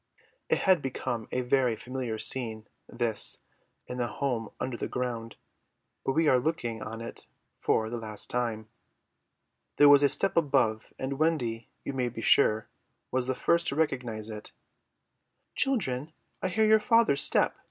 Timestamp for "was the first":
13.11-13.67